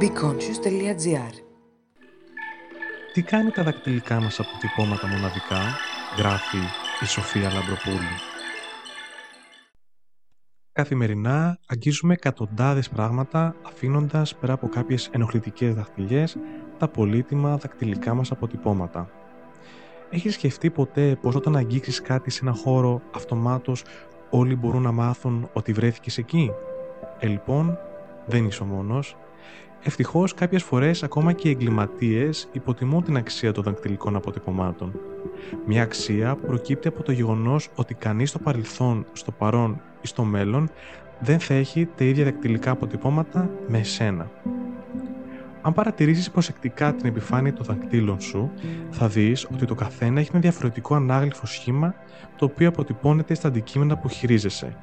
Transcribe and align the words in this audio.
BeConscious.gr 0.00 1.34
Τι 3.12 3.22
κάνει 3.22 3.50
τα 3.50 3.62
δακτυλικά 3.62 4.20
μας 4.20 4.40
αποτυπώματα 4.40 5.06
μοναδικά, 5.06 5.60
γράφει 6.18 6.56
η 7.02 7.06
Σοφία 7.06 7.52
Λαμπροπούλου. 7.52 8.16
Καθημερινά 10.72 11.58
αγγίζουμε 11.66 12.12
εκατοντάδες 12.12 12.88
πράγματα 12.88 13.56
αφήνοντας 13.62 14.36
πέρα 14.36 14.52
από 14.52 14.68
κάποιες 14.68 15.08
ενοχλητικές 15.12 15.74
δαχτυλιές 15.74 16.36
τα 16.78 16.88
πολύτιμα 16.88 17.56
δακτυλικά 17.56 18.14
μας 18.14 18.30
αποτυπώματα. 18.30 19.10
Έχεις 20.10 20.34
σκεφτεί 20.34 20.70
ποτέ 20.70 21.18
πως 21.20 21.34
όταν 21.34 21.56
αγγίξεις 21.56 22.02
κάτι 22.02 22.30
σε 22.30 22.40
ένα 22.42 22.52
χώρο 22.52 23.00
αυτομάτως 23.14 23.84
όλοι 24.30 24.56
μπορούν 24.56 24.82
να 24.82 24.92
μάθουν 24.92 25.48
ότι 25.52 25.72
βρέθηκες 25.72 26.18
εκεί; 26.18 26.50
Ε, 27.18 27.26
λοιπόν, 27.26 27.78
δεν 28.26 28.44
είσαι 28.44 28.62
ο 28.62 28.66
μόνος. 28.66 29.16
Ευτυχώς, 29.82 30.34
κάποιες 30.34 30.62
φορές 30.62 31.02
ακόμα 31.02 31.32
και 31.32 31.48
οι 31.48 31.50
εγκληματίες 31.50 32.48
υποτιμούν 32.52 33.02
την 33.02 33.16
αξία 33.16 33.52
των 33.52 33.64
δακτυλικών 33.64 34.16
αποτυπωμάτων. 34.16 35.00
Μια 35.66 35.82
αξία 35.82 36.36
που 36.36 36.46
προκύπτει 36.46 36.88
από 36.88 37.02
το 37.02 37.12
γεγονός 37.12 37.68
ότι 37.74 37.94
κανείς 37.94 38.28
στο 38.28 38.38
παρελθόν, 38.38 39.06
στο 39.12 39.32
παρόν 39.32 39.80
ή 40.00 40.06
στο 40.06 40.24
μέλλον 40.24 40.70
δεν 41.20 41.40
θα 41.40 41.54
έχει 41.54 41.88
τα 41.96 42.04
ίδια 42.04 42.24
δακτυλικά 42.24 42.70
αποτυπώματα 42.70 43.50
με 43.68 43.78
εσένα. 43.78 44.30
Αν 45.62 45.72
παρατηρήσεις 45.72 46.30
προσεκτικά 46.30 46.94
την 46.94 47.06
επιφάνεια 47.06 47.52
των 47.52 47.64
δακτύλων 47.64 48.20
σου, 48.20 48.50
θα 48.90 49.08
δεις 49.08 49.44
ότι 49.44 49.64
το 49.66 49.74
καθένα 49.74 50.20
έχει 50.20 50.30
ένα 50.32 50.40
διαφορετικό 50.40 50.94
ανάγλυφο 50.94 51.46
σχήμα 51.46 51.94
το 52.36 52.44
οποίο 52.44 52.68
αποτυπώνεται 52.68 53.34
στα 53.34 53.48
αντικείμενα 53.48 53.96
που 53.96 54.08
χειρίζεσαι. 54.08 54.76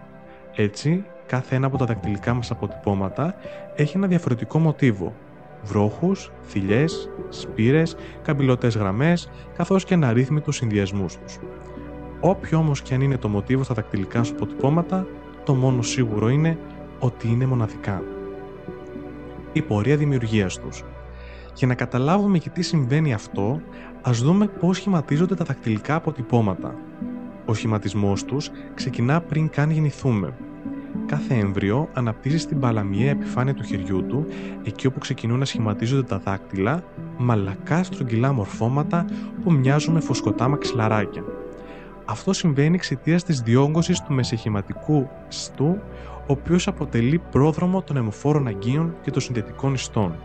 Έτσι, 0.55 1.05
κάθε 1.25 1.55
ένα 1.55 1.67
από 1.67 1.77
τα 1.77 1.85
δακτυλικά 1.85 2.33
μας 2.33 2.51
αποτυπώματα 2.51 3.35
έχει 3.75 3.97
ένα 3.97 4.07
διαφορετικό 4.07 4.59
μοτίβο. 4.59 5.13
Βρόχους, 5.63 6.31
θηλιές, 6.43 7.09
σπήρες, 7.29 7.95
καμπυλωτές 8.21 8.77
γραμμές, 8.77 9.29
καθώς 9.57 9.83
και 9.83 9.93
αναρρύθμιτους 9.93 10.55
συνδυασμούς 10.55 11.17
τους. 11.17 11.39
Όποιο 12.19 12.57
όμως 12.57 12.81
και 12.81 12.93
αν 12.93 13.01
είναι 13.01 13.17
το 13.17 13.27
μοτίβο 13.27 13.63
στα 13.63 13.73
δακτυλικά 13.73 14.23
σου 14.23 14.33
αποτυπώματα, 14.33 15.07
το 15.43 15.53
μόνο 15.53 15.81
σίγουρο 15.81 16.29
είναι 16.29 16.57
ότι 16.99 17.27
είναι 17.27 17.45
μοναδικά. 17.45 18.03
Η 19.53 19.61
πορεία 19.61 19.97
δημιουργίας 19.97 20.59
τους. 20.59 20.83
Για 21.55 21.67
να 21.67 21.75
καταλάβουμε 21.75 22.37
και 22.37 22.49
τι 22.49 22.61
συμβαίνει 22.61 23.13
αυτό, 23.13 23.61
ας 24.01 24.21
δούμε 24.21 24.47
πώς 24.47 24.77
σχηματίζονται 24.77 25.35
τα 25.35 25.45
δακτυλικά 25.45 25.95
αποτυπώματα. 25.95 26.75
Ο 27.45 27.53
σχηματισμός 27.53 28.23
τους 28.23 28.51
ξεκινά 28.73 29.21
πριν 29.21 29.49
καν 29.49 29.71
γεννηθούμε. 29.71 30.33
Κάθε 31.13 31.33
έμβριο 31.35 31.89
αναπτύσσει 31.93 32.37
στην 32.37 32.59
παλαμιαία 32.59 33.09
επιφάνεια 33.09 33.53
του 33.53 33.63
χεριού 33.63 34.05
του, 34.05 34.25
εκεί 34.63 34.87
όπου 34.87 34.99
ξεκινούν 34.99 35.39
να 35.39 35.45
σχηματίζονται 35.45 36.07
τα 36.07 36.17
δάκτυλα, 36.17 36.83
μαλακά 37.17 37.83
στρογγυλά 37.83 38.33
μορφώματα 38.33 39.05
που 39.43 39.51
μοιάζουν 39.51 39.93
με 39.93 39.99
φωσκωτά 39.99 40.47
μαξιλαράκια. 40.47 41.23
Αυτό 42.05 42.33
συμβαίνει 42.33 42.75
εξαιτίας 42.75 43.23
της 43.23 43.41
διόγκωσης 43.41 44.01
του 44.01 44.13
μεσεχηματικού 44.13 45.09
στού, 45.27 45.77
ο 46.05 46.25
οποίος 46.27 46.67
αποτελεί 46.67 47.21
πρόδρομο 47.31 47.81
των 47.81 47.97
αιμοφόρων 47.97 48.47
αγκίων 48.47 48.95
και 49.01 49.11
των 49.11 49.21
συνδετικών 49.21 49.73
ιστών. 49.73 50.15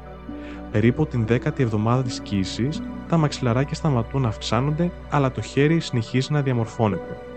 Περίπου 0.70 1.06
την 1.06 1.24
10η 1.28 1.60
εβδομάδα 1.60 2.02
της 2.02 2.20
κύση, 2.20 2.68
τα 3.08 3.16
μαξιλαράκια 3.16 3.74
σταματούν 3.74 4.22
να 4.22 4.28
αυξάνονται, 4.28 4.90
αλλά 5.10 5.30
το 5.30 5.40
χέρι 5.40 5.80
συνεχίζει 5.80 6.32
να 6.32 6.42
διαμορφώνεται. 6.42 7.27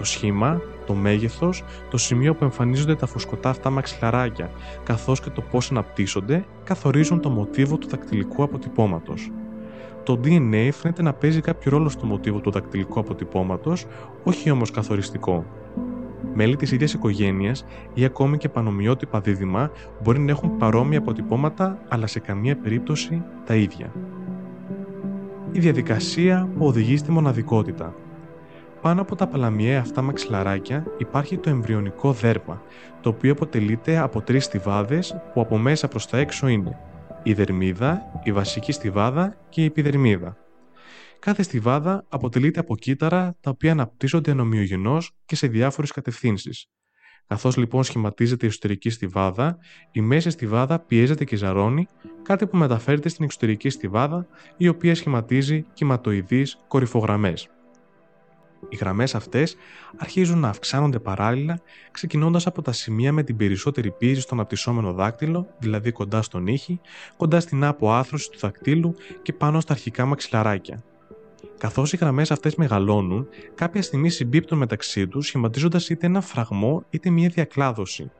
Το 0.00 0.06
σχήμα, 0.06 0.60
το 0.86 0.94
μέγεθος, 0.94 1.64
το 1.90 1.96
σημείο 1.96 2.34
που 2.34 2.44
εμφανίζονται 2.44 2.94
τα 2.94 3.06
φουσκωτά 3.06 3.48
αυτά 3.48 3.70
μαξιλαράκια, 3.70 4.50
καθώς 4.82 5.20
και 5.20 5.30
το 5.30 5.40
πώς 5.40 5.70
αναπτύσσονται, 5.70 6.44
καθορίζουν 6.64 7.20
το 7.20 7.30
μοτίβο 7.30 7.78
του 7.78 7.88
δακτυλικού 7.88 8.42
αποτυπώματος. 8.42 9.30
Το 10.02 10.20
DNA 10.24 10.68
φαίνεται 10.72 11.02
να 11.02 11.12
παίζει 11.12 11.40
κάποιο 11.40 11.70
ρόλο 11.70 11.88
στο 11.88 12.06
μοτίβο 12.06 12.38
του 12.38 12.50
δακτυλικού 12.50 13.00
αποτυπώματος, 13.00 13.86
όχι 14.24 14.50
όμως 14.50 14.70
καθοριστικό. 14.70 15.44
Μέλη 16.34 16.56
της 16.56 16.72
ίδιας 16.72 16.92
οικογένειας 16.92 17.64
ή 17.94 18.04
ακόμη 18.04 18.36
και 18.36 18.48
πανομοιότυπα 18.48 19.20
δίδυμα 19.20 19.70
μπορεί 20.02 20.18
να 20.18 20.30
έχουν 20.30 20.56
παρόμοια 20.56 20.98
αποτυπώματα, 20.98 21.78
αλλά 21.88 22.06
σε 22.06 22.20
καμία 22.20 22.56
περίπτωση 22.56 23.22
τα 23.44 23.54
ίδια. 23.54 23.92
Η 25.52 25.58
διαδικασία 25.58 26.48
που 26.58 26.66
οδηγεί 26.66 26.96
στη 26.96 27.10
μοναδικότητα. 27.10 27.94
Πάνω 28.80 29.00
από 29.00 29.16
τα 29.16 29.26
παλαμιαία 29.26 29.80
αυτά 29.80 30.02
μαξιλαράκια 30.02 30.86
υπάρχει 30.98 31.38
το 31.38 31.50
εμβριονικό 31.50 32.12
δέρμα, 32.12 32.62
το 33.00 33.08
οποίο 33.08 33.32
αποτελείται 33.32 33.98
από 33.98 34.20
τρεις 34.20 34.44
στιβάδες 34.44 35.16
που 35.32 35.40
από 35.40 35.58
μέσα 35.58 35.88
προς 35.88 36.06
τα 36.06 36.18
έξω 36.18 36.48
είναι 36.48 36.78
η 37.22 37.32
δερμίδα, 37.32 38.02
η 38.22 38.32
βασική 38.32 38.72
στιβάδα 38.72 39.36
και 39.48 39.62
η 39.62 39.64
επιδερμίδα. 39.64 40.36
Κάθε 41.18 41.42
στιβάδα 41.42 42.04
αποτελείται 42.08 42.60
από 42.60 42.76
κύτταρα 42.76 43.36
τα 43.40 43.50
οποία 43.50 43.72
αναπτύσσονται 43.72 44.30
ανομοιογενώς 44.30 45.12
και 45.24 45.36
σε 45.36 45.46
διάφορες 45.46 45.90
κατευθύνσεις. 45.90 46.66
Καθώς 47.26 47.56
λοιπόν 47.56 47.82
σχηματίζεται 47.82 48.46
η 48.46 48.48
εσωτερική 48.48 48.90
στιβάδα, 48.90 49.58
η 49.92 50.00
μέση 50.00 50.30
στιβάδα 50.30 50.78
πιέζεται 50.78 51.24
και 51.24 51.36
ζαρώνει, 51.36 51.86
κάτι 52.22 52.46
που 52.46 52.56
μεταφέρεται 52.56 53.08
στην 53.08 53.24
εξωτερική 53.24 53.68
στιβάδα, 53.68 54.26
η 54.56 54.68
οποία 54.68 54.94
σχηματίζει 54.94 55.64
κυματοειδείς 55.72 56.58
κορυφογραμμές. 56.68 57.48
Οι 58.68 58.76
γραμμές 58.76 59.14
αυτές 59.14 59.56
αρχίζουν 59.96 60.38
να 60.38 60.48
αυξάνονται 60.48 60.98
παράλληλα, 60.98 61.60
ξεκινώντας 61.90 62.46
από 62.46 62.62
τα 62.62 62.72
σημεία 62.72 63.12
με 63.12 63.22
την 63.22 63.36
περισσότερη 63.36 63.90
πίεση 63.90 64.20
στο 64.20 64.34
αναπτυσσόμενο 64.34 64.92
δάκτυλο, 64.92 65.46
δηλαδή 65.58 65.92
κοντά 65.92 66.22
στον 66.22 66.46
ήχη, 66.46 66.80
κοντά 67.16 67.40
στην 67.40 67.64
αποάθρωση 67.64 68.30
του 68.30 68.38
δακτύλου 68.38 68.94
και 69.22 69.32
πάνω 69.32 69.60
στα 69.60 69.72
αρχικά 69.72 70.04
μαξιλαράκια. 70.04 70.82
Καθώς 71.58 71.92
οι 71.92 71.96
γραμμές 71.96 72.30
αυτές 72.30 72.54
μεγαλώνουν, 72.54 73.28
κάποια 73.54 73.82
στιγμή 73.82 74.10
συμπίπτουν 74.10 74.58
μεταξύ 74.58 75.08
τους, 75.08 75.26
σχηματίζοντας 75.26 75.88
είτε 75.88 76.06
ένα 76.06 76.20
φραγμό 76.20 76.84
είτε 76.90 77.10
μια 77.10 77.28
διακλάδωση. 77.28 78.10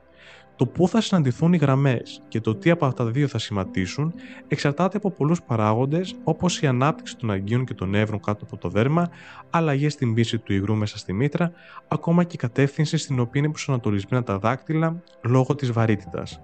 Το 0.55 0.67
πού 0.67 0.87
θα 0.87 1.01
συναντηθούν 1.01 1.53
οι 1.53 1.57
γραμμές 1.57 2.21
και 2.27 2.41
το 2.41 2.55
τι 2.55 2.69
από 2.69 2.85
αυτά 2.85 3.03
τα 3.03 3.09
δύο 3.09 3.27
θα 3.27 3.37
σχηματίσουν 3.37 4.13
εξαρτάται 4.47 4.97
από 4.97 5.11
πολλούς 5.11 5.41
παράγοντες 5.41 6.15
όπως 6.23 6.61
η 6.61 6.67
ανάπτυξη 6.67 7.17
των 7.17 7.31
αγκίων 7.31 7.65
και 7.65 7.73
των 7.73 7.89
νεύρων 7.89 8.19
κάτω 8.19 8.45
από 8.45 8.57
το 8.57 8.69
δέρμα, 8.69 9.09
αλλαγές 9.49 9.93
στην 9.93 10.13
πίση 10.13 10.37
του 10.37 10.53
υγρού 10.53 10.75
μέσα 10.75 10.97
στη 10.97 11.13
μήτρα, 11.13 11.51
ακόμα 11.87 12.23
και 12.23 12.35
η 12.35 12.37
κατεύθυνση 12.37 12.97
στην 12.97 13.19
οποία 13.19 13.41
είναι 13.41 13.49
προσανατολισμένα 13.49 14.23
τα 14.23 14.37
δάκτυλα 14.39 15.01
λόγω 15.21 15.55
της 15.55 15.71
βαρύτητας. 15.71 16.41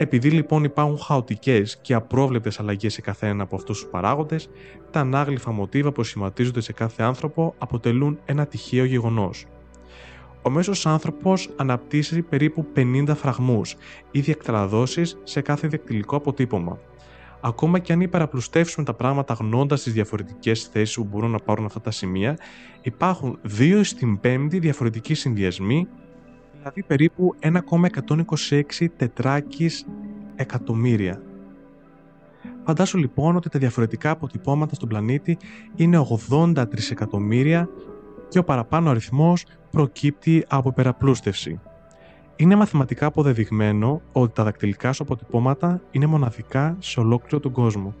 Επειδή 0.00 0.30
λοιπόν 0.30 0.64
υπάρχουν 0.64 0.98
χαοτικές 0.98 1.78
και 1.80 1.94
απρόβλεπτες 1.94 2.60
αλλαγές 2.60 2.92
σε 2.92 3.00
καθένα 3.00 3.42
από 3.42 3.56
αυτούς 3.56 3.80
τους 3.80 3.90
παράγοντες, 3.90 4.48
τα 4.90 5.00
ανάγλυφα 5.00 5.50
μοτίβα 5.50 5.92
που 5.92 6.02
σχηματίζονται 6.02 6.60
σε 6.60 6.72
κάθε 6.72 7.02
άνθρωπο 7.02 7.54
αποτελούν 7.58 8.18
ένα 8.24 8.46
τυχαίο 8.46 8.84
γεγονός. 8.84 9.46
Ο 10.48 10.50
μέσος 10.50 10.86
άνθρωπος 10.86 11.50
αναπτύσσει 11.56 12.22
περίπου 12.22 12.66
50 12.76 13.14
φραγμούς 13.14 13.76
ή 14.10 14.20
διακτραδώσεις 14.20 15.18
σε 15.24 15.40
κάθε 15.40 15.68
διακτυλικό 15.68 16.16
αποτύπωμα. 16.16 16.78
Ακόμα 17.40 17.78
και 17.78 17.92
αν 17.92 18.00
υπεραπλουστεύσουμε 18.00 18.84
τα 18.84 18.94
πράγματα 18.94 19.34
γνώντα 19.34 19.74
τις 19.74 19.92
διαφορετικές 19.92 20.62
θέσεις 20.72 20.94
που 20.94 21.04
μπορούν 21.04 21.30
να 21.30 21.38
πάρουν 21.38 21.64
αυτά 21.64 21.80
τα 21.80 21.90
σημεία, 21.90 22.38
υπάρχουν 22.82 23.38
2 23.58 23.80
στην 23.82 24.20
5η 24.22 24.60
διαφορετικοί 24.60 25.14
συνδυασμοί, 25.14 25.88
δηλαδή 26.58 26.82
περίπου 26.82 27.34
1,126 27.40 28.86
τετράκις 28.96 29.86
εκατομμύρια. 30.36 31.22
Φαντάσου 32.64 32.98
λοιπόν 32.98 33.36
ότι 33.36 33.48
τα 33.48 33.58
διαφορετικά 33.58 34.10
αποτυπώματα 34.10 34.74
στον 34.74 34.88
πλανήτη 34.88 35.36
είναι 35.76 36.06
80 36.30 36.64
τρισεκατομμύρια 36.70 37.68
και 38.28 38.38
ο 38.38 38.44
παραπάνω 38.44 38.90
αριθμός 38.90 39.44
προκύπτει 39.70 40.44
από 40.48 40.68
υπεραπλούστευση. 40.68 41.60
Είναι 42.36 42.54
μαθηματικά 42.54 43.06
αποδεδειγμένο 43.06 44.00
ότι 44.12 44.32
τα 44.32 44.44
δακτυλικά 44.44 44.92
σου 44.92 45.02
αποτυπώματα 45.02 45.80
είναι 45.90 46.06
μοναδικά 46.06 46.76
σε 46.78 47.00
ολόκληρο 47.00 47.40
τον 47.40 47.52
κόσμο. 47.52 47.94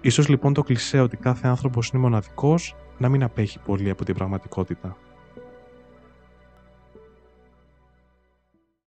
Ίσως 0.00 0.28
λοιπόν 0.28 0.52
το 0.54 0.62
κλισέ 0.62 1.00
ότι 1.00 1.16
κάθε 1.16 1.48
άνθρωπος 1.48 1.88
είναι 1.88 2.02
μοναδικός 2.02 2.76
να 2.98 3.08
μην 3.08 3.22
απέχει 3.22 3.58
πολύ 3.58 3.90
από 3.90 4.04
την 4.04 4.14
πραγματικότητα. 4.14 4.96